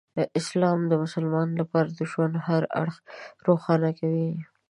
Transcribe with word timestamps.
اسلام 0.41 0.79
د 0.87 0.93
مسلمانانو 1.03 1.59
لپاره 1.61 1.89
د 1.91 2.01
ژوند 2.11 2.35
هر 2.47 2.63
اړخ 2.81 2.95
روښانه 3.47 3.89
کوي. 3.99 4.29